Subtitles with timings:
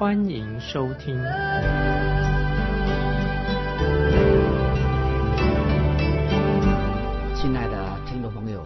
[0.00, 1.14] 欢迎收听。
[7.36, 8.64] 亲爱的听众朋友，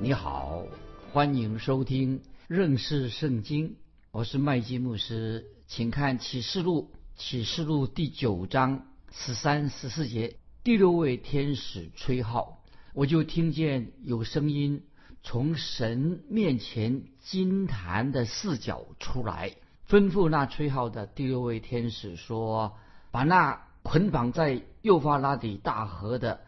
[0.00, 0.64] 你好，
[1.12, 3.76] 欢迎收听认识圣经。
[4.10, 12.64] 我是麦基牧师，请看启示录，启示录第九章十三、十四节，第六位天使吹号。
[12.92, 14.82] 我就听见有声音
[15.22, 19.54] 从神面前金坛的四角出来，
[19.88, 22.76] 吩咐那吹号的第六位天使说
[23.12, 26.40] ：“把那捆绑在幼发拉底大河的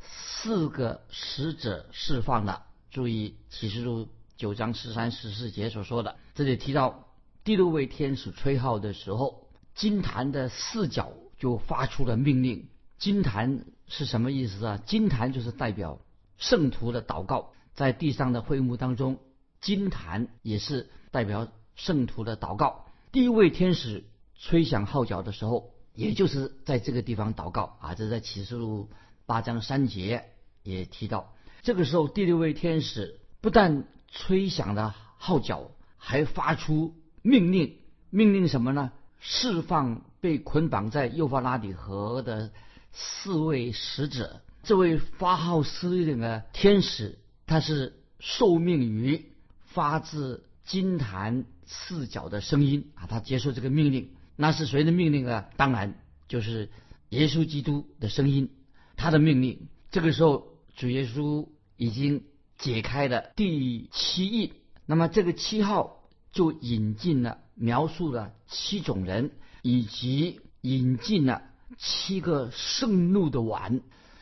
[0.00, 7.08] 四个使者释放了。”注意启示录九章十三、十四节所说的，这里提到
[7.42, 12.68] 第六位天使吹号的时候，金坛的四角就发出了命令。
[12.98, 14.80] 金坛是什么意思啊？
[14.86, 15.98] 金坛就是代表
[16.38, 19.18] 圣徒的祷告，在地上的会幕当中，
[19.60, 22.83] 金坛也是代表圣徒的祷告。
[23.14, 24.02] 第一位天使
[24.34, 27.94] 吹响号角的时候，也就是在这个地方祷告啊。
[27.94, 28.90] 这在启示录
[29.24, 30.24] 八章三节
[30.64, 31.32] 也提到。
[31.62, 37.76] 这个时候，第六位天使不但吹响了号角，还发出命令。
[38.10, 38.90] 命令什么呢？
[39.20, 42.50] 释放被捆绑在幼发拉底河的。
[42.90, 49.24] 四位使者，这位发号施令的天使，他是受命于
[49.66, 55.44] 发自金坛四角的声音啊，他接受这个命令，那是谁的命令呢？
[55.56, 56.70] 当然就是
[57.10, 58.50] 耶稣基督的声音，
[58.96, 59.68] 他的命令。
[59.90, 62.24] 这个时候，主耶稣已经
[62.58, 64.52] 解开了第七印，
[64.86, 66.02] 那么这个七号
[66.32, 69.30] 就引进了，描述了七种人，
[69.62, 71.42] 以及引进了。
[71.76, 73.80] 七个盛怒的碗，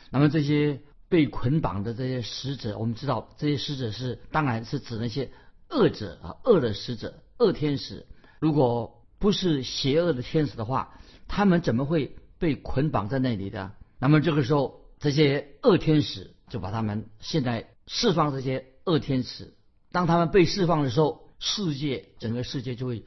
[0.09, 5.29] 那么这些被捆绑的这些使者，我们知道这些使者是，当然是指那些
[5.73, 8.05] 恶者啊，恶的使者，恶天使。
[8.39, 13.71] 如果不是邪恶的天使的话，他们怎么会被捆绑在那里的？
[13.99, 19.53] 那么这个时候，这些恶天使就把他们现在释放这些恶天使。
[19.91, 23.05] 当他们被释放的时候，世界整个世界就会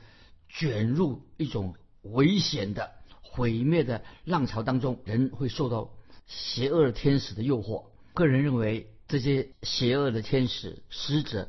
[0.48, 2.93] 卷入一种危险的。
[3.21, 5.91] 毁灭的浪潮当中，人会受到
[6.27, 7.84] 邪恶天使的诱惑。
[8.15, 11.47] 个人认为，这些邪恶的天使使者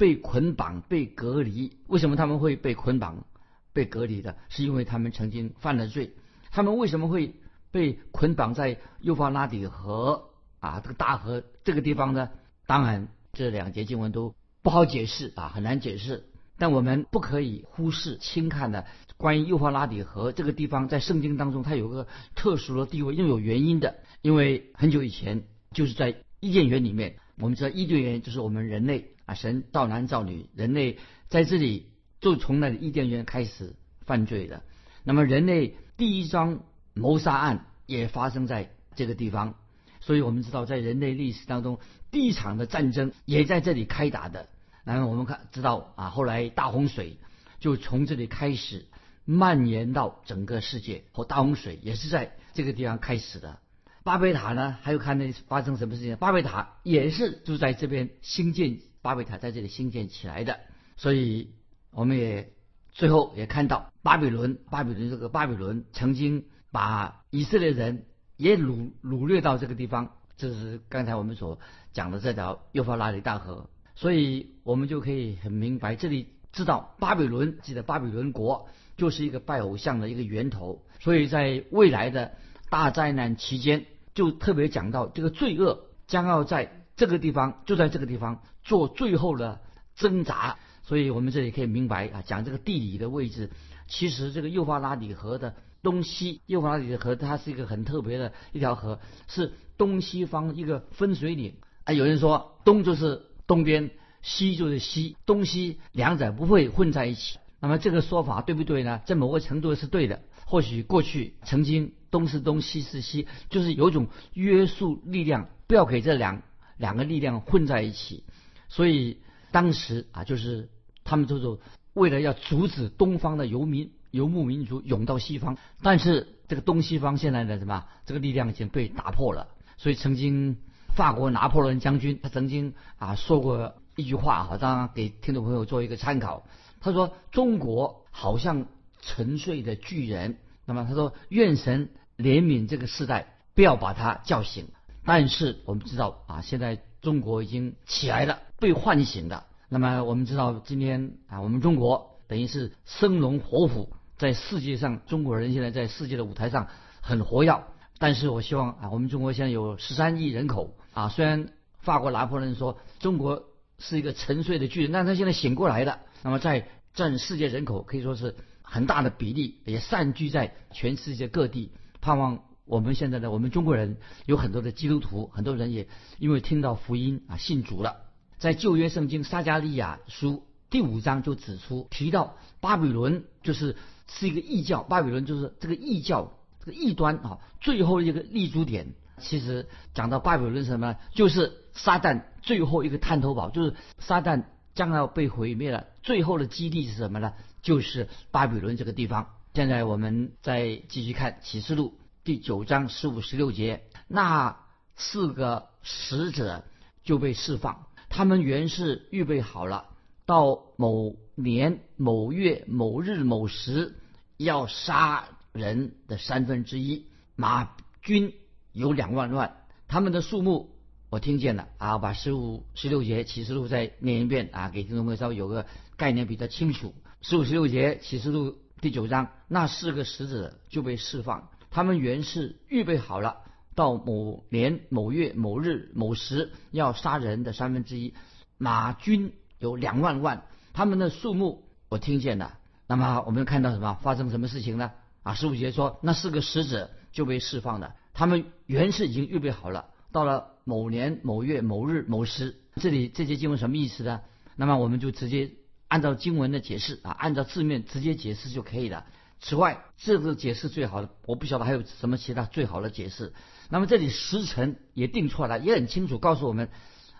[0.00, 1.76] 被捆绑、被隔离。
[1.86, 3.26] 为什么他们会被捆绑、
[3.74, 4.34] 被隔离的？
[4.48, 6.12] 是因为他们曾经犯了罪。
[6.50, 7.34] 他们为什么会
[7.70, 12.30] 被捆绑在幼发拉底河啊这个大河这个地方呢？
[12.66, 16.24] 当然，这两节经文都不好解释啊，很难解释。
[16.56, 18.86] 但我们不可以忽视、轻看的
[19.18, 23.98] 关于幼发拉底河这个地方，在圣经当中它有个特殊的地位，又有原因的。
[24.22, 30.98] 因为很久以前，就是在伊甸园里面，我们知道伊甸园就是我们人类神造男造女，人类
[31.28, 33.74] 在这里就从那伊甸园开始
[34.06, 34.62] 犯罪的。
[35.04, 36.60] 那么人类第一桩
[36.94, 39.54] 谋杀案也发生在这个地方，
[40.00, 41.78] 所以我们知道在人类历史当中
[42.10, 44.48] 第一场的战争也在这里开打的。
[44.84, 47.18] 然后我们看知道啊，后来大洪水
[47.58, 48.86] 就从这里开始
[49.24, 53.58] 蔓延到整个世界，和大洪水也是在这个地方开始的。
[54.02, 56.16] 巴贝塔呢，还有看那发生什么事情？
[56.16, 60.60] 巴贝塔也是就在这边兴建，巴贝塔在这里兴建起来的。
[60.96, 61.50] 所以
[61.90, 62.52] 我们也
[62.92, 68.06] 最后也看到巴比伦，巴比伦这个巴比伦曾经把以色列人
[68.36, 71.58] 也掳掳掠到这个地方，这是刚才我们所
[71.92, 73.70] 讲的这条幼发拉底大河。
[73.94, 80.82] 所以我们就可以很明白，这里知道巴比伦，记得巴比伦国就是一个拜偶像的一个源头。
[81.00, 82.32] 所以在未来的
[82.70, 89.62] 大灾难期间，就特别讲到这个罪恶将要在这个地方，就在这个地方做最后的
[89.94, 90.58] 挣扎。
[90.82, 93.50] 所以我们这里可以明白啊，讲这个地理的位置，
[93.88, 101.54] 其实这个幼发拉底河的东西，幼发拉底河它是一个很特别的一条河，是东西方一个分水岭
[101.84, 101.94] 啊。
[101.94, 103.22] 有人说东就是。
[103.50, 103.90] 东边
[104.22, 107.40] 西就是西，东西两者不会混在一起。
[107.58, 109.00] 那么这个说法对不对呢？
[109.06, 110.22] 在某个程度是对的。
[110.46, 116.42] 或许过去曾经东是东西是西，就是有种约束力量，不要给这两
[116.80, 118.24] 两个力量混在一起。
[118.68, 119.18] 所以
[119.52, 120.70] 当时啊，就是
[121.04, 121.60] 他们就是
[121.92, 129.48] 为了要阻止东方的游民游牧民族涌到西方，但是这个东西方现在的什么这个力量已经被打破了。
[129.76, 130.56] 所以曾经
[130.96, 136.46] 法国拿破仑将军他曾经啊说过一句话啊，当然给听众朋友做一个参考。
[136.80, 138.66] 他说：“中国好像
[139.02, 144.68] 沉睡的巨人。”那么他说：“愿神怜悯这个时代，不要把他叫醒。”
[145.12, 149.42] 但是我们知道啊，现在中国已经起来了，被唤醒的。
[149.68, 156.68] 那么我们知道今天啊，我们中国等于是生龙活虎，在世界上，中国人现在在世界的舞台上
[157.00, 157.60] 很活跃。
[157.98, 161.48] 但是我希望啊，我们中国现在有十三亿人口啊，虽然
[161.80, 163.42] 法国拿破仑说中国
[163.80, 165.98] 是一个沉睡的巨人，但他现在醒过来了。
[166.22, 171.72] 那么在占世界人口可以说是很大的比例，也散居在全世界各地。
[172.00, 173.96] 盼望我们现在的我们中国人
[174.26, 175.88] 有很多的基督徒，很多人也
[176.18, 177.96] 因为听到福音啊信主了。
[178.38, 183.76] 在旧约圣经撒加利亚书第五章就指出提到巴比伦就是
[184.06, 188.94] 是一个异教，巴比伦就是这个异教这个异端啊最后一个立足点。
[189.18, 194.44] 其实讲到巴比伦什么，就是撒旦最后一个探头堡，就是撒旦。
[194.72, 197.32] 将要被毁灭了，最后的基地是什么呢？
[197.60, 199.26] 就是巴比伦这个地方。
[199.52, 204.60] 现在我们再继续看启示录第九章十五十六节，那
[204.94, 206.64] 四个使者
[207.02, 209.86] 就被释放，他们原是预备好了，
[210.26, 213.96] 到某年某月某日某时
[214.36, 217.06] 要杀人的三分之一，
[217.36, 218.34] 马军
[218.72, 220.76] 有两万万，他们的数目。
[221.08, 226.94] 我听见了啊，把十五、十六节启示录再念一遍啊，给听众朋友稍微有个概念比较清楚。
[227.22, 233.38] 十五、十六节启示录第九章，那四个使者就被释放，他们原是预备好了，
[233.74, 238.14] 到某年某月某日某时要杀人的三分之一，
[238.58, 242.58] 马军有两万万，他们的数目我听见了。
[242.86, 243.98] 那么我们看到什么？
[244.02, 244.90] 发生什么事情呢？
[245.22, 250.56] 啊，十五节说那四个使者就被释放了，他们原是已经预备好了，到了。
[250.64, 254.20] 某年某月某日某时，这里这些经文什么意思呢？
[254.54, 255.50] 那么我们就直接
[255.88, 259.04] 按照经文的解释啊，按照字面直接解释就可以了。
[259.40, 263.32] 此外，这个解释最好的，我不晓得还有什么其他最好的解释。
[263.68, 266.68] 那么这里时辰也定出来了，也很清楚告诉我们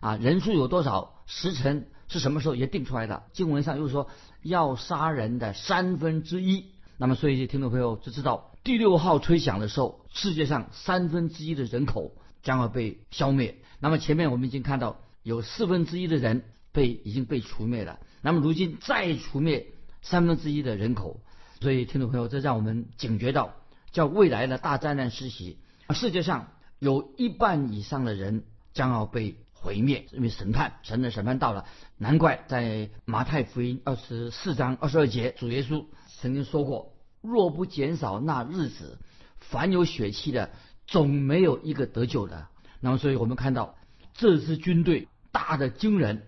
[0.00, 3.24] 啊，人数有多少，时辰是什么时候也定出来的。
[3.32, 4.08] 经文上又说
[4.42, 6.66] 要杀人的三分之一，
[6.98, 12.12] 那么所以听众朋友就知道第六号吹响的时候，世界上三分之一的人口。
[12.42, 13.58] 将要被消灭。
[13.80, 17.98] 那么前面我们已经看到有四分之一的人被已经被除灭了。
[18.22, 19.66] 那么如今再除灭
[20.00, 21.20] 三分之一的人口，
[21.60, 23.54] 所以听众朋友，这让我们警觉到，
[23.92, 25.58] 叫未来的大灾难施袭，
[25.90, 26.48] 世界上
[26.78, 31.66] 有一半以上的人将要被毁灭，因为审判，神的审判到了。
[31.98, 35.84] 难怪在马太福音二十四章二十二节，主耶稣
[36.20, 38.98] 曾经说过：若不减少那日子，
[39.38, 40.50] 凡有血气的。
[40.86, 42.48] 总没有一个得救的。
[42.80, 43.76] 那么，所以我们看到
[44.12, 46.26] 这支军队大的惊人。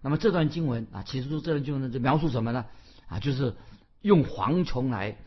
[0.00, 2.64] 那么这段经文啊，其实这段经文就描述什么呢？
[3.06, 3.54] 啊，就是
[4.00, 5.18] 用蝗虫来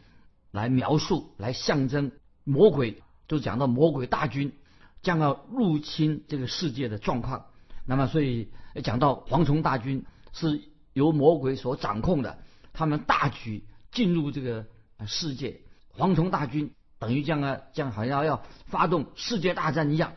[0.52, 2.12] 来描述，来象征
[2.44, 4.54] 魔鬼，就讲到魔鬼大军
[5.02, 7.48] 将要入侵这个世界的状况。
[7.86, 8.52] 那么，所以
[8.84, 10.62] 讲到蝗虫大军是
[10.94, 12.40] 由魔鬼所掌控的，
[12.74, 14.68] 他们大举进入这个
[15.08, 15.62] 世界，
[15.98, 16.74] 蝗虫大军。
[17.00, 20.14] 等于这样啊，这样好像要发动世界大战一样。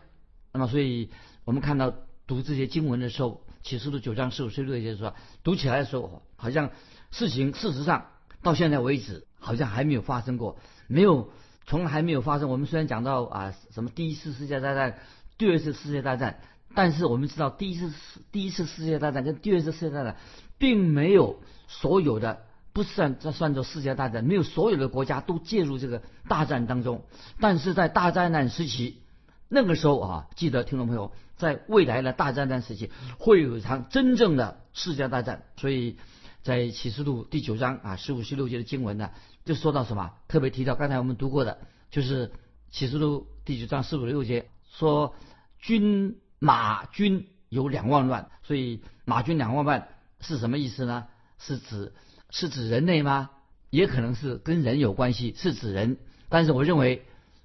[0.53, 1.11] 那么，所以
[1.47, 1.95] 我们看到
[2.27, 6.71] 读这些经文的时候，启示录九章十五、十六节说，读起来的时候，好像
[7.11, 8.11] 事情事实上
[8.45, 11.31] 到现在为止，好像还没有发生过，没有，
[11.67, 12.49] 从来没有发生。
[12.49, 14.99] 我们虽然讲到啊，什么第一次世界大战、
[15.37, 16.39] 第二次世界大战，
[16.77, 17.91] 但是我们知道第一次
[18.31, 20.17] 第一次世界大战跟第二次世界大战，
[20.59, 22.45] 并没有所有的。
[22.75, 27.05] 不算这算作世界大战，没有所有的国家都介入这个大战当中。
[27.39, 29.01] 但是在大灾难时期，
[29.49, 35.45] 那个时候啊，记得听众朋友，在未来的大灾难时期会有一场真正的世界大战。
[35.57, 35.99] 所以
[36.45, 39.11] 在启示录第九章啊十五十六节的经文呢，
[39.47, 40.13] 就说到什么？
[40.29, 41.59] 特别提到刚才我们读过的，
[41.91, 42.33] 就是
[42.71, 45.15] 启示录第九章十五十六节说
[45.59, 49.89] 军马军有两万万，所以马军两万万
[50.21, 51.07] 是什么意思呢？
[51.39, 51.93] 是指。
[52.31, 53.31] 是指人类吗？
[53.71, 55.99] 也可能是跟人有关系，是指人。
[56.29, 57.05] 但是我认为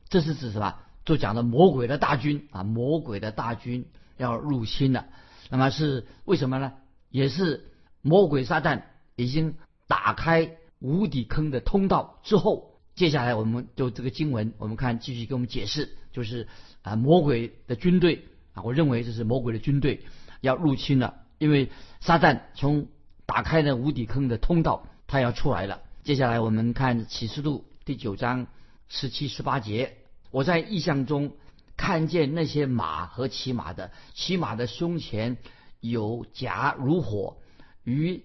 [0.09, 0.75] 这是指什么？
[1.05, 3.85] 就讲的魔鬼的大军啊，魔鬼的大军
[4.17, 5.05] 要入侵了。
[5.49, 6.73] 那么是为什么呢？
[7.11, 7.69] 也是
[8.01, 8.81] 魔鬼撒旦
[9.23, 9.55] 已经
[9.87, 16.47] 打开无底坑的通道之后，接下来我们就这个经文，我们看继续给我们解释，就是
[16.83, 18.23] 啊魔鬼的军队
[18.53, 20.05] 啊，我认为这是魔鬼的军队
[20.39, 22.87] 要入侵了，因为撒旦从
[23.25, 25.81] 打开了无底坑的通道，他要出来了。
[26.03, 28.47] 接下来我们看启示录第九章
[28.87, 29.97] 十七、十八节。
[30.31, 31.33] 我在意象中
[31.75, 35.37] 看见那些马和骑马的，骑马的胸前
[35.81, 37.37] 有甲如火，
[37.83, 38.23] 与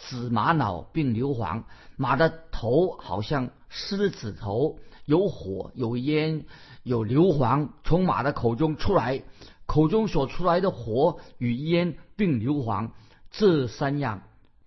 [0.00, 1.64] 紫玛瑙并硫磺，
[1.96, 6.44] 马的头好像狮子头，有火有烟
[6.82, 9.22] 有硫磺从马的口中出来，
[9.66, 12.90] 口中所出来的火与烟并硫磺，
[13.30, 14.22] 这三样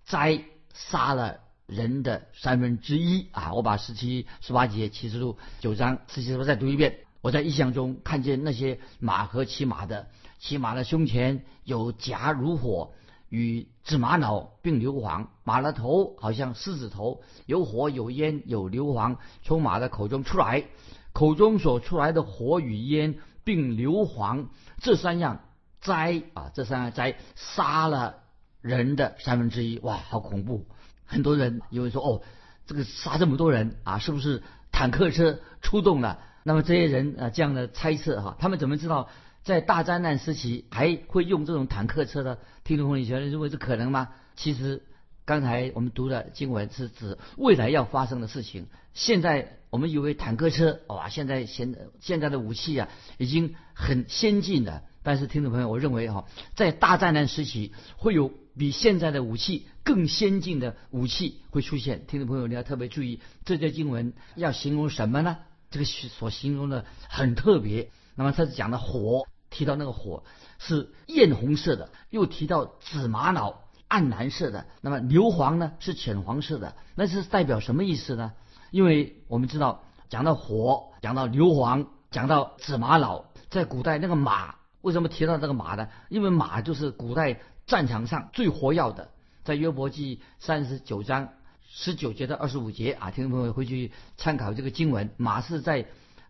[0.05, 0.43] 灾
[0.73, 3.53] 杀了人的三分之一啊！
[3.53, 6.99] 我把十七、十八节启示录九章十七、十八再读一遍。
[7.21, 10.07] 我在意象中看见那些马和骑马的，
[10.39, 12.93] 骑马的胸前有甲如火。
[13.29, 20.65] 与紫玛瑙并硫磺，马的头好像狮子头，有火有烟有硫磺从马的口中出来，
[21.13, 24.47] 口中所出来的火与烟并硫磺
[24.79, 25.41] 这三样
[25.81, 28.23] 灾啊，这三样灾杀了
[28.61, 30.65] 人的三分之一，哇，好恐怖！
[31.05, 32.21] 很多人以为说哦，
[32.65, 36.19] 这个杀这么多人啊，是不是坦克车出动了？
[36.43, 39.09] 那么这些人啊，这样的猜测哈，他们怎么知道？
[39.47, 42.37] 在大灾难时期还会用这种坦克车的？
[42.65, 44.09] 听众朋友，你觉得认为是可能吗？
[44.35, 44.83] 其实
[45.23, 48.67] 刚才我们读的经文是指未来要发生的事情。
[48.93, 54.83] 现在我们以为坦克车哇，现在现现在的武器啊已经很先进了。
[55.01, 62.05] 但是听众朋友，我认为哈，在大灾难时期会有比现在的武器更先进的武器会出现。
[62.05, 65.37] 听众朋友，你要特别注意，这节经文要形容什么呢？
[65.71, 67.89] 这个所形容的很特别。
[68.15, 69.25] 那么它是讲的火。
[69.49, 70.23] 提到那个火
[70.59, 78.33] 是艳红色的，又提到紫玛瑙暗蓝色的，那么硫磺呢是浅黄色的，那是代表什么意思呢？
[78.71, 85.87] 因为我们知道讲到火，讲到硫磺，讲到紫玛瑙，在古代那个马为什么提到这个马呢？
[86.09, 89.09] 因为马就是古代战场上最活跃的，
[89.43, 91.29] 在约伯记三十九章
[91.69, 95.87] 十九节到二十五节啊，听众朋友回去参考这个经文，马是在。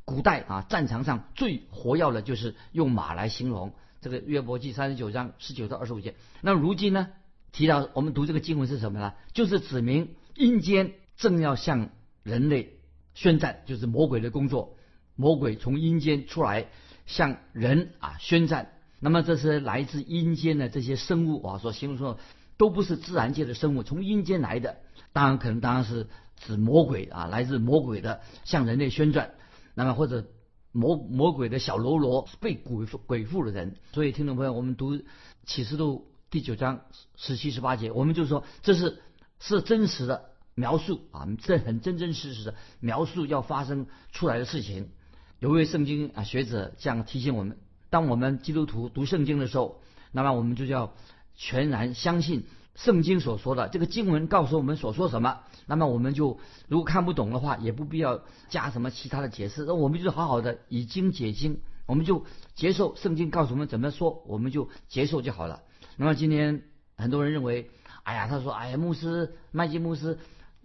[0.07, 3.73] 古代啊，战场上最活跃的，就是用马来形容。
[3.99, 6.15] 这个约伯记三十九章十九到二十五节。
[6.39, 7.09] 那如今呢，
[7.51, 9.15] 提到我们读这个经文是什么呢？
[9.33, 11.89] 就是指明阴间正要向
[12.23, 12.77] 人类
[13.15, 14.77] 宣战，就是魔鬼的工作。
[15.17, 16.67] 魔鬼从阴间出来，
[17.05, 18.71] 向人啊宣战。
[19.01, 22.17] 那么这是来自阴间的这些生物啊，所形容说
[22.55, 24.77] 都不是自然界的生物，从阴间来的。
[25.11, 29.31] 当然可能当然是指魔鬼啊，来自魔鬼的向人类宣战。
[29.77, 30.25] 那么或者
[30.71, 34.99] 魔魔鬼的小喽啰被鬼鬼附的人，所以听众朋友，我们读
[35.45, 36.81] 启示录第九章
[37.15, 38.99] 十七十八节，我们就说这是
[39.39, 44.89] 是真实的描述啊，这很真真实实的描述要发生出来的事情。
[45.37, 47.59] 有位圣经啊学者这样提醒我们：
[47.91, 50.95] 当我们基督徒读圣经的时候，那么我们就要
[51.35, 52.45] 全然相信。
[52.77, 65.63] 圣经所说的这个经文告诉我们所说什么，那么我们就如果看不懂的话，也不必要加什么其他的解释，那我们就好好的以经解经，我们就接受圣经告诉我们怎么说，我们就接受就好了。
[65.97, 66.61] 那么今天
[66.95, 67.71] 很多人认为，
[68.03, 70.19] 哎呀，他说，哎呀，牧师麦基牧师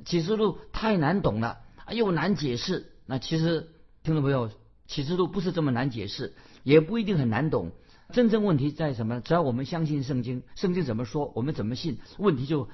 [0.04, 2.92] 启示录太难懂了，又难解释。
[3.06, 3.70] 那其实
[4.02, 4.50] 听众朋友，
[4.86, 7.72] 启示录不是这么难解释，也不一定很难懂。
[8.12, 9.20] 真正问题在什么？
[9.20, 11.98] 只要我们相信圣经，圣经怎么说，我们怎么信。
[12.18, 12.68] 问题就，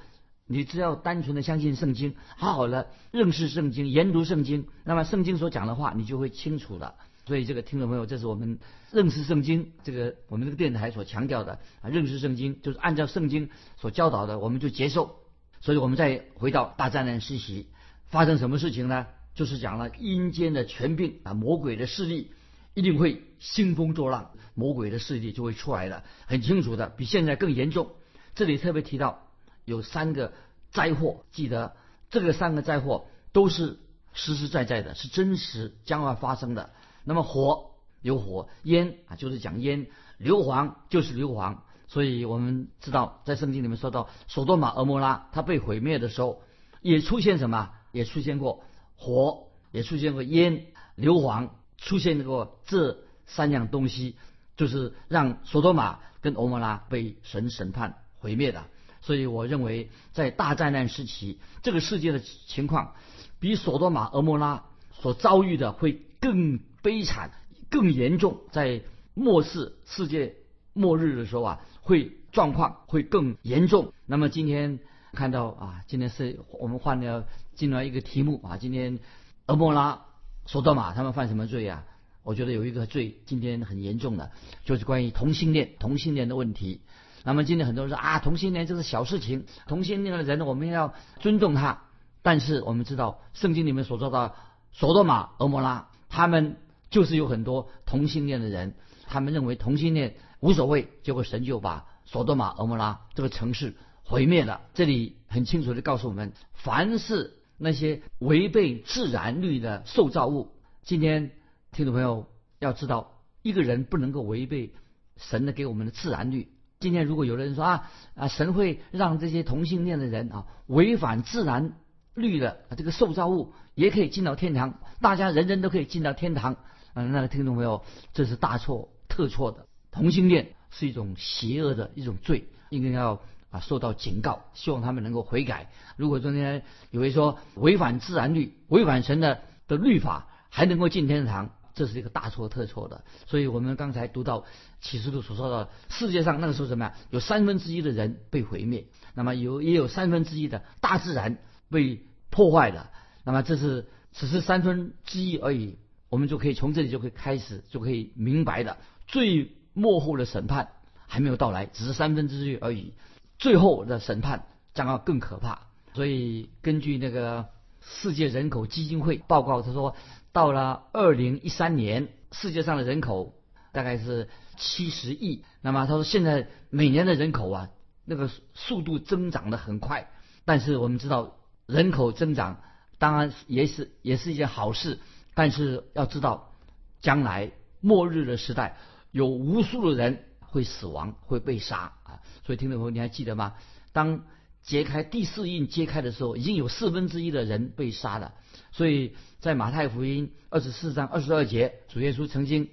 [0.45, 6.95] 你只要单纯的相信圣经，好好的认识圣经，研读圣经，那么圣经所讲的话，你就会清楚了。
[7.25, 8.59] 所以这个听众朋友，这是我们
[8.91, 15.15] 认识圣经，这个我们这个电台所强调的啊，认识圣经就是按照圣经所教导的，我们就接受。
[15.61, 17.67] 所以我们再回到大灾难时期，
[18.07, 19.07] 发生什么事情呢？
[19.35, 22.31] 就是讲了阴间的权柄啊，魔鬼的势力。
[22.79, 27.91] 一定会兴风作浪，魔鬼的势力就会出来了，很清楚的，比现在更严重。
[28.35, 29.27] 这里特别提到
[29.65, 30.31] 有三个
[30.71, 31.75] 灾祸，记得
[32.09, 33.79] 这个三个灾祸都是
[34.13, 36.69] 实实在在的，是真实将要发生的。
[37.03, 37.71] 那么火
[38.01, 41.57] 有火，烟啊就是讲烟，硫磺就是硫磺。
[41.89, 46.41] 所以我们知道，在圣经里面说到，索多玛、俄摩拉它被毁灭的时候，
[46.81, 47.71] 也出现什么？
[47.91, 48.63] 也出现过
[48.95, 51.49] 火，也出现过烟、硫磺。
[51.81, 54.15] 出现过这三样东西，
[54.57, 58.65] 就是让索多玛跟欧摩拉被神审判毁灭的。
[59.01, 62.95] 所以我认为，在大灾难时期，这个世界的情况
[63.39, 67.31] 比索多玛、俄摩拉所遭遇的会更悲惨、
[67.69, 68.41] 更严重。
[68.51, 68.81] 在
[69.13, 70.35] 末世世界
[70.73, 73.93] 末日的时候啊，会状况会更严重。
[74.05, 74.79] 那么今天
[75.13, 78.99] 看到啊，今天是我们换了进来一个题目啊，今天
[79.47, 80.07] 俄摩拉。
[80.49, 81.85] 索多玛，他们犯什么罪啊？
[82.23, 84.31] 我觉得有一个罪，今天很严重的，
[84.65, 86.81] 就是关于同性恋、同性恋的问题。
[87.23, 91.83] 那么今天很多人说啊，同性恋这是小事情，同性恋的人我们要尊重他。
[92.23, 94.33] 但是我们知道圣经里面所说的
[94.71, 96.57] 索多玛、俄摩拉，他们
[96.89, 98.73] 就是有很多同性恋的人，
[99.05, 104.61] 他们认为同性恋无所谓，结果神就把索多玛、俄摩拉这个城市毁灭了。
[104.73, 111.31] 这里很清楚的告诉我们，凡是那些违背自然律的受造物，今天
[111.71, 112.25] 听众朋友
[112.57, 114.73] 要知道，一个人不能够违背
[115.17, 116.47] 神的给我们的自然律。
[116.79, 121.73] 今天如果有的人说啊啊，神会让这些同性恋的人啊违反自然
[122.13, 126.55] 律的这个受造物也可以进到天堂，大家人人都可以进到天堂。
[126.93, 129.67] 嗯，那个听众朋友，这是大错特错的。
[129.91, 133.21] 同性恋是一种邪恶的一种罪，应该要
[133.51, 135.71] 啊受到警告，希望他们能够悔改。
[135.97, 141.51] 如果中间有人说违反自然律、违反神的的律法，还能够进天堂。
[141.75, 144.43] 这是一个大错特错的，所以我们刚才读到
[144.81, 146.93] 启示录所说的，世界上那个时候什么呀？
[147.09, 151.37] 有三分之一的人被毁灭，那么有也有三分之一的大自然
[151.69, 152.91] 被破坏了，
[153.23, 155.77] 那么这是只是三分之一而已，
[156.09, 158.75] 我们就可以从这里就可以开始就可以明白的，
[159.07, 160.71] 最幕后的审判
[161.07, 162.93] 还没有到来，只是三分之一而已，
[163.39, 165.61] 最后的审判将要更可怕。
[165.95, 167.47] 所以根据那个
[167.81, 169.95] 世界人口基金会报告，他说。
[170.31, 173.33] 到了二零一三年，世界上的人口
[173.71, 175.43] 大概是七十亿。
[175.59, 177.69] 那么他说，现在每年的人口啊，
[178.05, 180.11] 那个速度增长的很快。
[180.45, 182.61] 但是我们知道，人口增长
[182.99, 184.99] 当然也是也是一件好事。
[185.33, 186.53] 但是要知道，
[187.01, 188.77] 将来末日的时代，
[189.09, 192.21] 有无数的人会死亡，会被杀啊。
[192.45, 193.55] 所以听众朋友，你还记得吗？
[193.93, 194.23] 当
[194.61, 198.33] 揭开第四印揭开的时候，已经有四分之一的人被杀了。
[198.71, 202.69] 所以在马太福音二十四章二十二节，主耶稣曾经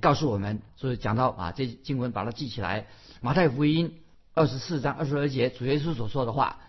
[0.00, 2.86] 告诉我们，所以讲到啊，这经文把它记起来。
[3.20, 4.00] 马太福音
[4.34, 6.60] 二十四章二十二节，主耶稣所说的话：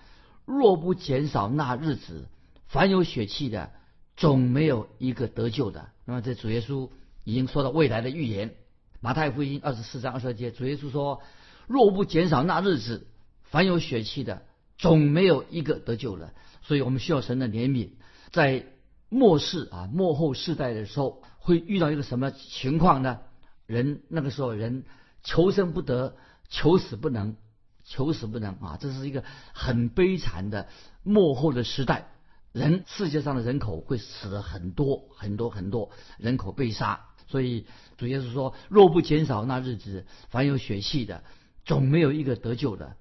[0.45, 2.27] 若不减少那日子，
[2.67, 3.71] 凡有血气的，
[4.17, 5.89] 总没有一个得救的。
[6.05, 6.89] 那么这主耶稣
[7.23, 8.55] 已经说到未来的预言。
[9.01, 11.21] 马太福音二十四章二十二节，主耶稣说：
[11.67, 13.07] 若不减少那日子，
[13.43, 14.43] 凡有血气的，
[14.77, 16.33] 总没有一个得救的。
[16.61, 17.91] 所以我们需要神的怜悯。
[18.31, 18.65] 在
[19.07, 23.19] 末世啊，末后世代的时候，会遇到一个什么情况呢？
[23.65, 24.83] 人那个时候，人
[25.23, 26.15] 求生不得，
[26.49, 27.37] 求死不能，
[27.85, 28.77] 求死不能啊！
[28.79, 30.67] 这是一个很悲惨的
[31.03, 32.09] 末后的时代。
[32.51, 37.05] 人世界上的人口会死了很多很多很多，人口被杀。
[37.29, 37.65] 所以
[37.97, 41.23] 主耶稣说：“若不减少那日子，凡有血气的，
[41.63, 42.97] 总没有一个得救的。”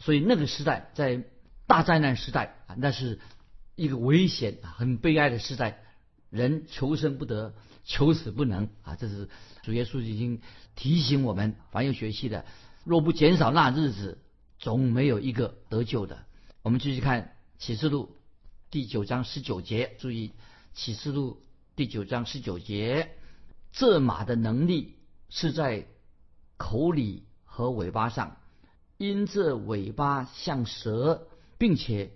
[0.00, 1.22] 所以那个时代，在
[1.66, 3.20] 大灾难时代啊，那是。
[3.74, 5.82] 一个危险、很悲哀的时代，
[6.28, 8.96] 人求生不得，求死不能啊！
[8.96, 9.30] 这是
[9.62, 10.42] 主耶稣已经
[10.76, 12.44] 提醒我们，凡有血气的，
[12.84, 14.18] 若不减少那日子，
[14.58, 16.18] 总没有一个得救的。
[16.60, 18.14] 我们继续看启示录
[18.70, 20.32] 第九章十九节，注意
[20.74, 21.42] 启示录
[21.74, 23.12] 第九章十九节，
[23.72, 24.96] 这马的能力
[25.28, 25.86] 是在
[26.56, 28.36] 口里和尾巴上，
[28.96, 31.26] 因这尾巴像蛇，
[31.58, 32.12] 并且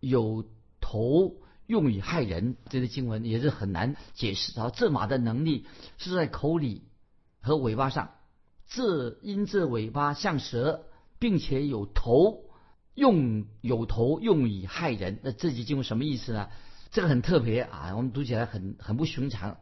[0.00, 0.44] 有。
[0.78, 4.70] 头用以害人，这个经文也是很难解释啊。
[4.70, 5.66] 这马的能力
[5.98, 6.84] 是在口里
[7.40, 8.12] 和尾巴上，
[8.68, 10.84] 这因这尾巴像蛇，
[11.18, 12.44] 并且有头，
[12.94, 15.18] 用有头用以害人。
[15.24, 16.50] 那这句经文什么意思呢？
[16.92, 19.58] 这个很特别啊，我们读起来很很不寻常，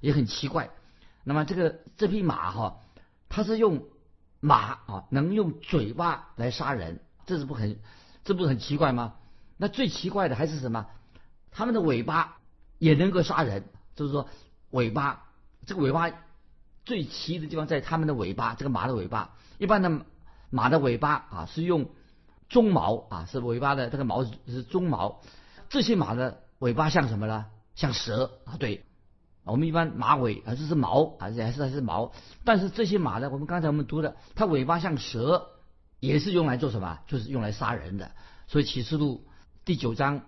[0.00, 0.70] 也很奇怪。
[1.24, 2.80] 那么这个这匹马哈，
[3.28, 3.84] 它是用
[4.40, 7.78] 马啊，能用嘴巴来杀人，这是不很
[8.24, 9.14] 这不是很奇怪吗？
[9.56, 10.86] 那最奇怪的还是什么？
[11.50, 12.38] 他们的尾巴
[12.78, 14.28] 也能够杀人，就是说
[14.70, 15.26] 尾巴
[15.66, 16.10] 这个尾巴
[16.84, 19.36] 最奇的地方在他们的尾巴，这个马的尾巴。
[19.58, 20.06] 一般的
[20.48, 21.90] 马的尾巴啊是用
[22.48, 25.20] 鬃毛啊，是尾巴的这个毛是鬃毛。
[25.68, 27.46] 这些马的尾巴像什么呢？
[27.74, 28.84] 像蛇啊，对。
[29.50, 32.12] 我们一般马尾啊这是毛啊，还是还是毛。
[32.44, 35.48] 但是这些马呢，我们刚才我们读的，它尾巴像蛇，
[35.98, 37.00] 也是用来做什么？
[37.06, 38.12] 就是用来杀人的。
[38.46, 39.26] 所以启示录。
[39.62, 40.22] 第九章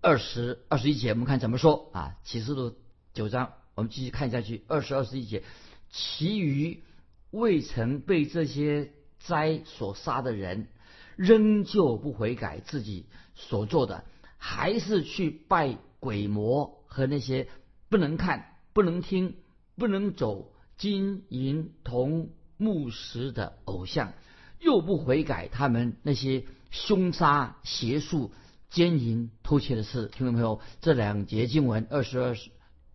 [0.00, 2.16] 二十二十一节，我们看怎么说啊？
[2.24, 2.74] 启示录
[3.12, 4.64] 九章，我们继续看下去。
[4.68, 5.44] 二十二十一节，
[5.90, 6.82] 其余
[7.30, 10.68] 未曾被这些灾所杀的人，
[11.16, 14.04] 仍旧不悔改自己所做的，
[14.38, 17.48] 还是去拜鬼魔和那些
[17.90, 19.36] 不能看、不能听、
[19.76, 24.12] 不能走金银铜木石的偶像，
[24.58, 28.32] 又不悔改他们那些凶杀邪术。
[28.70, 32.36] 奸淫偷窃的事，听众朋友，这两节经文二十二、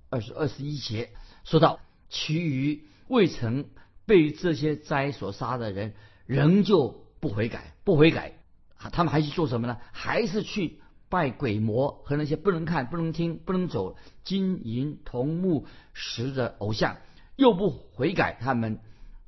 [0.09, 1.09] 二十二十一节
[1.43, 3.65] 说到，其余未曾
[4.05, 5.93] 被这些灾所杀的人，
[6.25, 8.39] 仍旧不悔改，不悔改！
[8.77, 9.77] 他们还去做什么呢？
[9.91, 16.97] 还是去拜鬼魔和那些不能看、不能听、不能走金银铜木石的偶像，
[17.35, 18.79] 又不悔改他们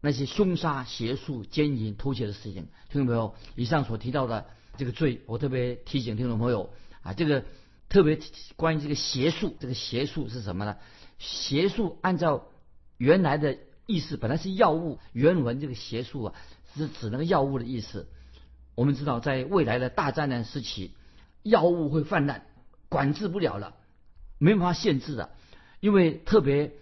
[0.02, 2.68] 那些凶杀、邪术、奸淫、偷窃的事情。
[2.90, 4.46] 听众朋友，以上所提到的
[4.78, 7.46] 这个罪，我特别提醒听众朋友啊，这个
[7.90, 8.20] 特别
[8.56, 10.78] 关于这个邪术，这个邪术是什么呢？
[11.20, 12.48] 邪术按照
[12.98, 16.34] 原来的意思，本来是药物，原文这个邪术啊
[16.76, 18.08] 是指那个药物的意思。
[18.76, 20.94] 我们知道，在未来的大灾难时期，
[21.48, 22.44] 药物会泛滥，
[22.90, 23.76] 管制不了了，
[24.38, 25.32] 没办法限制的，
[25.80, 26.74] 因为特别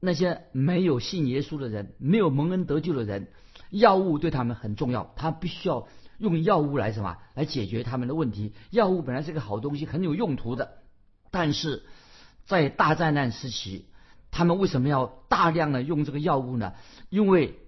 [0.00, 3.28] 那些没有信耶稣的人，没有蒙恩得救的人，
[3.70, 8.52] 药物对他们很重要，他必须要用药物来什么来解决他们的问题。
[8.70, 10.78] 药物本来是个好东西，很有用途的，
[11.30, 11.84] 但是
[12.44, 13.86] 在大灾难时期，
[14.30, 16.74] 他们为什么要大量的用这个药物呢？
[17.08, 17.58] 因为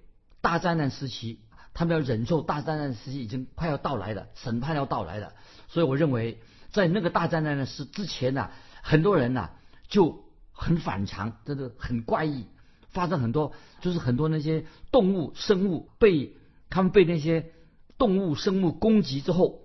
[0.41, 1.41] 大灾难时期。
[1.79, 5.33] 他们要忍受大灾难时期已经快要到来了，审判要到来了，
[5.69, 6.41] 所以我认为
[6.73, 8.51] 在那个大灾难的时之前呢，
[8.83, 9.51] 很多人呢
[9.87, 12.47] 就很反常，真的很怪异，
[12.89, 16.35] 发生很多就是很多那些动物生物被
[16.69, 17.53] 他们被那些
[17.97, 19.61] 动物生物攻击之后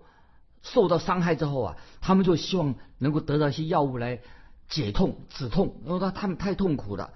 [0.61, 4.21] 受到伤害之后啊，他们就希望能够得到一些药物来
[4.69, 7.11] 解痛止痛，因为他他们太痛苦了，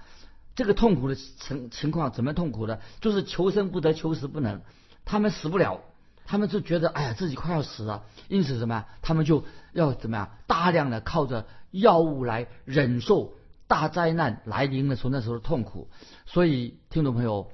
[0.55, 2.79] 这个痛苦的情情况怎么痛苦呢？
[2.99, 4.63] 就是求生不得，求死不能。
[5.07, 5.81] 他们死不了，
[6.25, 8.87] 他们就觉得哎呀自己快要死了，因此什么呀？
[9.01, 10.31] 他们就要怎么样？
[10.45, 13.33] 大量的靠着药物来忍受
[13.67, 15.89] 大灾难来临的时候那时候的痛苦。
[16.25, 17.49] 所以听众朋友，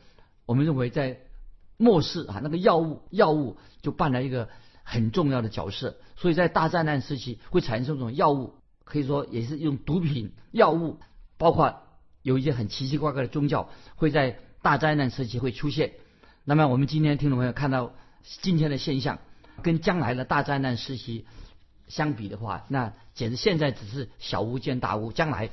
[0.48, 1.20] 我们认为在
[1.78, 4.50] 末世啊，那个药物药物就扮了一个
[4.84, 5.96] 很重要的角色。
[6.16, 10.98] 所以在大灾难时期会产生这种药物，可以说也是一种毒品药物，
[11.38, 11.84] 包括
[12.24, 15.94] 有一些很奇奇怪怪的宗教会在大灾难时期会出现。
[16.46, 17.94] 那么我们今天听众朋友看到
[18.42, 19.20] 今天的现象，
[19.62, 21.26] 跟将来的大灾难时期
[21.88, 25.52] 相比的话，那简直现在只是小巫见大巫，将来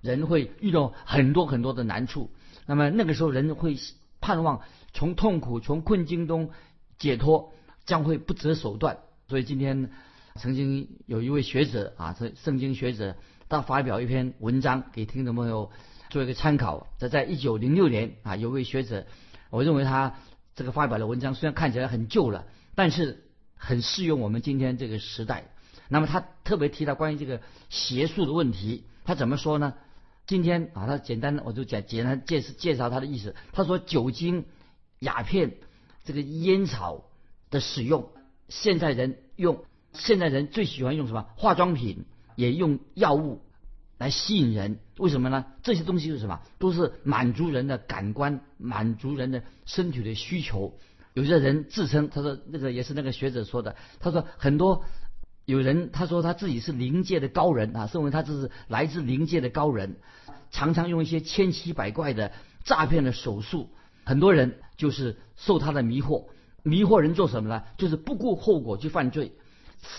[0.00, 2.32] 人会遇到很多很多的难处。
[2.66, 3.76] 那么那个时候人会
[4.20, 4.62] 盼望
[4.92, 6.50] 从痛苦、从困境中
[6.98, 7.52] 解脱，
[7.84, 8.98] 将会不择手段。
[9.28, 9.92] 所以今天
[10.34, 13.14] 曾经有一位学者啊，是圣经学者，
[13.48, 15.70] 他发表一篇文章给听众朋友
[16.10, 16.88] 做一个参考。
[16.98, 19.06] 这在一九零六年啊，有位学者。
[19.50, 20.16] 我认为他
[20.54, 25.52] 这个发表的文章虽然看起来很旧了，但是很适用我们今天这个时代。
[25.88, 29.74] 那么他特别提到关于这个邪术的问题，他怎么说呢？
[30.26, 33.34] 今天啊，他简单的我就简简单介介绍他的意思。
[33.52, 34.46] 他说酒精、
[34.98, 35.56] 鸦片、
[36.04, 37.04] 这个烟草
[37.50, 38.10] 的使用，
[38.48, 41.26] 现在人用，现在人最喜欢用什么？
[41.36, 42.04] 化妆品
[42.34, 43.42] 也用药物。
[43.98, 45.44] 来吸引人，为什么呢？
[45.62, 46.40] 这些东西是什么？
[46.58, 50.78] 都是满足人的感官，满足人的身体的需求。
[51.12, 54.84] 有些人自称，他说那个也是那个学者说的，他说很多
[55.44, 59.96] 有人他说他自己是灵界的高人啊，认为他这是来自灵界的高人，
[60.50, 62.32] 常常用一些千奇百怪的
[62.64, 63.70] 诈骗的手术，
[64.04, 66.24] 很多人就是受他的迷惑，
[66.62, 67.64] 迷惑人做什么呢？
[67.76, 69.32] 就是不顾后果去犯罪，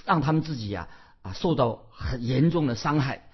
[0.05, 0.87] 让他们自己呀
[1.21, 3.26] 啊受到很严重的伤害。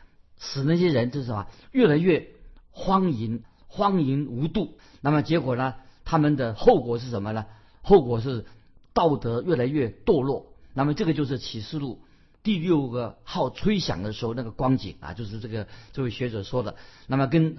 [0.45, 2.27] 使那些人就是什么越来越
[2.71, 4.77] 荒淫、荒淫无度。
[4.99, 5.75] 那么结果呢？
[6.05, 7.45] 他们的后果是什么呢？
[7.81, 8.45] 后果是
[8.91, 10.53] 道德越来越堕落。
[10.73, 12.01] 那么这个就是启示录
[12.43, 16.75] 第六个号吹响的时候那个光景啊，就是这个这位学者说的。
[17.07, 17.55] 那么跟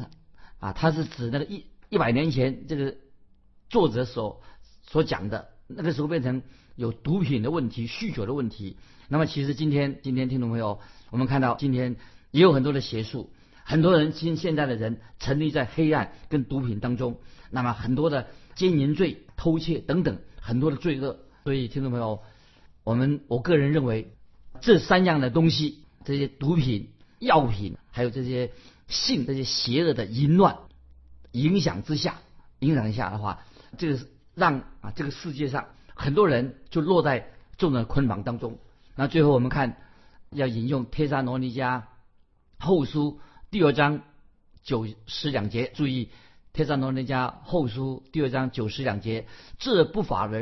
[0.60, 2.96] 啊，他是指那个一一百年前这个
[3.70, 4.42] 作者所
[4.82, 6.42] 所讲的那个时候变成
[6.76, 8.76] 有毒品的问题、酗酒的问题。
[9.08, 11.96] 那么其实今天今天听众朋友，我们看到今天。
[12.34, 13.30] 也有很多的邪术，
[13.62, 21.16] 很多人今现在的人沉溺在黑暗跟毒品当中，那么很多的奸淫罪、偷窃等等很多的罪恶。
[21.44, 22.22] 所以听众朋友，
[22.82, 24.16] 我们我个人认为，
[24.60, 28.50] 这三样的东西，这些毒品、药品，还有这些
[28.88, 30.58] 性这些邪恶的淫乱
[31.30, 32.16] 影响之下，
[32.58, 33.44] 影响一下的话，
[33.78, 38.58] 这个让啊这个世界上很多人就落在这种的捆绑当中。
[38.96, 39.76] 那最后我们看，
[40.32, 41.82] 要引用帖撒罗尼迦。
[42.64, 44.00] 后书第二章
[44.62, 46.08] 九十两节，注意，
[46.54, 49.26] 天上罗尼家后书第二章九十两节，
[49.58, 50.40] 这不法的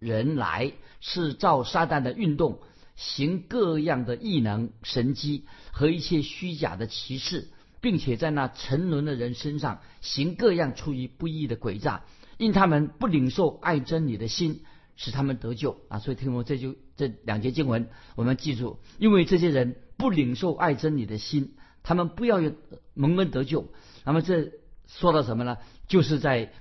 [0.00, 2.58] 人来是照撒旦的运动，
[2.96, 7.46] 行各样的异能、神迹和一切虚假的奇事，
[7.80, 12.02] 并且在那沉沦的人身上行各样出于不义的诡诈，
[12.36, 14.64] 因他们不领受爱真理的心，
[14.96, 16.00] 使他们得救啊！
[16.00, 21.54] 所以听我这就这两节经文，我们记住，因为这些人不领受爱真理的心。
[21.82, 22.52] 他们不要有
[22.94, 23.66] 蒙恩得救，
[24.04, 24.52] 那么这
[24.86, 25.58] 说到什么呢？
[25.88, 26.52] 就是在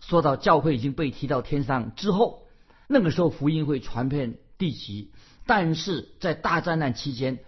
[0.00, 2.46] 说到教会已经被提到天上之后，
[2.88, 5.10] 那个时候福音会传遍地极。
[5.46, 7.38] 但是在大灾难期间，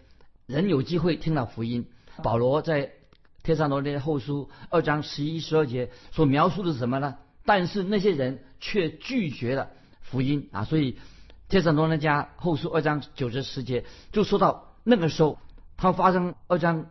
[0.46, 1.86] 人有机会听到福音。
[2.22, 2.92] 保罗在
[3.42, 7.16] 天上罗尼迦后书二章十一、十二节所描述的是什么呢？
[7.44, 10.64] 但是那些人却拒绝了福音啊！
[10.64, 10.98] 所以
[11.48, 15.38] 天上罗尼家后书二章九至十节就说到那个时候，
[15.76, 16.86] 他发生二章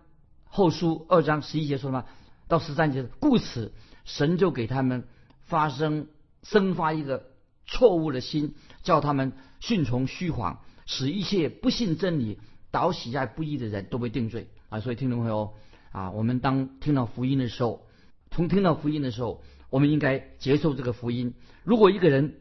[0.49, 2.05] 后书二章十一节说什么？
[2.47, 3.73] 到十三节，故此
[4.05, 5.07] 神就给他们
[5.41, 6.07] 发生
[6.43, 7.31] 生发一个
[7.65, 12.39] 错误的心，叫他们顺从虚谎，使一切不信真理、
[12.71, 14.79] 倒喜爱不义的人都被定罪啊！
[14.79, 15.55] 所以听众朋友
[15.91, 17.85] 啊，我们当听到福音的时候，
[18.31, 21.33] 从听到福音的时候，我们应该接受这个福音。
[21.63, 22.39] 如果一个人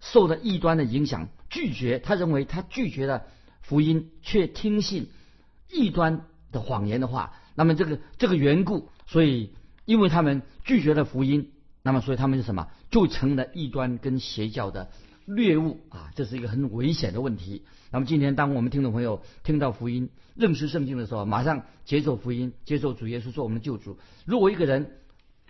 [0.00, 3.22] 受了异端的影响，拒绝他认为他拒绝了
[3.60, 5.10] 福音，却听信
[5.70, 8.90] 异端的谎言的话，那么这个这个缘故。
[9.06, 9.52] 所以，
[9.84, 11.50] 因为他们拒绝了福音，
[11.82, 12.68] 那么所以他们是什么？
[12.90, 14.90] 就成了异端跟邪教的
[15.26, 16.10] 猎物啊！
[16.14, 17.64] 这是一个很危险的问题。
[17.90, 23.98] 那么今天，当我们听众朋友听到福音、认识圣经的时候，马上接受福音，接受主耶稣做我们的救主。
[24.24, 24.98] 如果一个人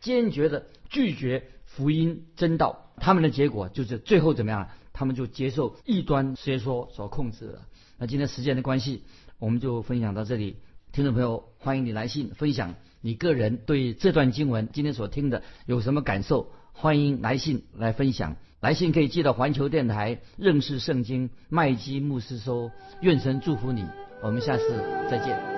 [0.01, 4.69] 坚决的拒绝福音真道，他们的结果就是最后怎么样？
[4.93, 7.63] 他们就接受异端邪说所控制了。
[7.99, 9.03] 那今天时间的关系，
[9.39, 10.57] 我们就分享到这里。
[10.95, 12.77] 听众朋友，欢迎你来信分享。
[13.01, 16.53] 你个人对这段经文今天所听的有什么感受？
[16.73, 18.37] 欢迎来信来分享。
[18.61, 22.71] 来信可以寄到环球电台认识圣经麦基牧师收。
[23.01, 23.85] 愿神祝福你，
[24.23, 24.71] 我们下次
[25.11, 25.54] 再见。